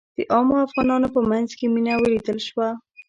[0.17, 2.67] د عامو افغانانو په منځ کې مينه ولیدل شوه.